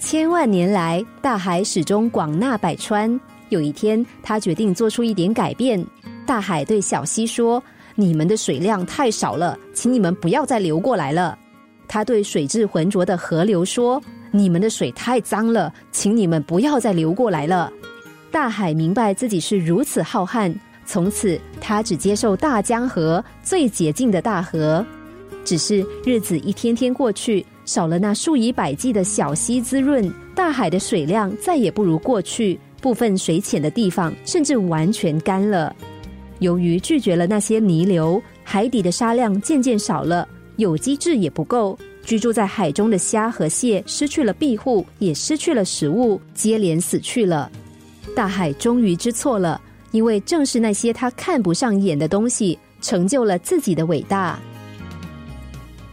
[0.00, 3.20] 千万年来，大海始终广纳百川。
[3.50, 5.84] 有一天，他决定做出一点改变。
[6.26, 7.62] 大海对小溪说
[7.94, 11.38] ：“你们的水量太少了，请你们不要再流过来了。”
[11.86, 17.70] 他对水质浑浊的河流说：“你们的水太脏了，请你们不要再流过来了。”
[18.32, 20.52] 大海明白自己是如此浩瀚，
[20.86, 24.84] 从此他只接受大江河最洁净的大河。
[25.44, 27.44] 只是日子一天天过去。
[27.64, 32.58] 少了那数以百计的小溪滋润，大海的水量再也不如过去。
[32.80, 35.74] 部分水浅的地方甚至完全干了。
[36.38, 41.78] 由于拒绝了那些泥流，海底的沙量渐渐少了，有机质也不够。
[42.02, 47.52] 居住在海中的虾和蟹失去了庇护，也失去了食物，接连死去了。
[48.16, 49.60] 大海终于知错了，
[49.92, 54.40] 因为正是那些他看不上眼的东西，成就了自己的伟大。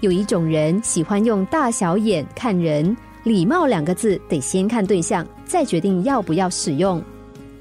[0.02, 7.02] 有一种人喜欢用大小眼看人，礼貌两个字得先看对象，再决定要不要使用。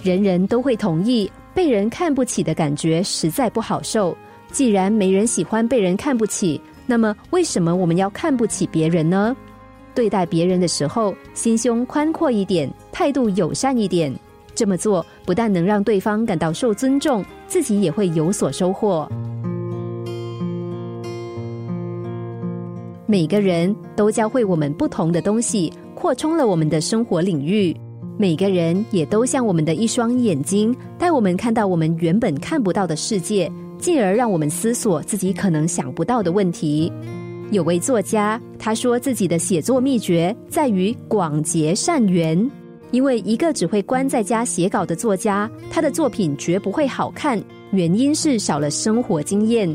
[0.03, 4.15] 人人都会同意，被人看不起的感觉实在不好受。
[4.53, 9.35] 既然没人喜欢被人看不起，那么为什么我们要看不起别人呢？
[9.95, 14.15] 对待别人的时候，心胸宽阔一点，态度友善一点，
[14.55, 19.11] 这么做不但能让对方感到受尊重，自己也会有所收获。
[23.09, 27.75] 每个人都教会我们不同的东西，扩充了我们的生活领域。
[28.19, 36.93] 每个人也都像我们的一双眼睛，带我们看到我们原本看不到的世界，进而让我们思索自己可能想不到的问题。
[37.53, 42.51] 有位作家，他说自己的写作秘诀在于广结善缘，
[42.91, 47.41] 因为一个只会关在家写稿的作家，他的作品绝不会好看，
[47.71, 49.73] 原因是少了生活经验。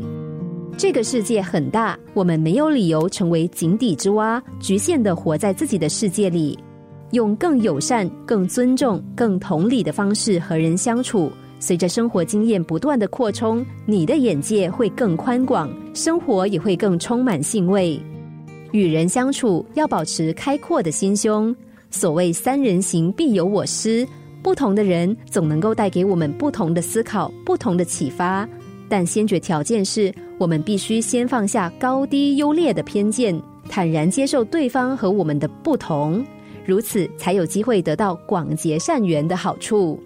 [0.78, 6.58] 这个世界很大，我们没有理由成为井底之蛙，局限的活在自己的世界里。
[7.12, 18.00] 用更友善、更尊重、更同理的方式和人相处，随着生活经验不断的扩充，你的眼界会更宽广，生活也会更充满兴味。
[18.72, 21.54] 与人相处要保持开阔的心胸。
[21.90, 24.08] 所谓三人行必有我师，
[24.42, 28.48] 不同的人总能够带给我们不同的思考、不同的启发。
[28.92, 33.34] 但先决条件是我们必须先放下高低优劣的偏见，
[33.66, 36.22] 坦然接受对方和我们的不同，
[36.66, 39.98] 如此才有机会得到广结善缘的好处。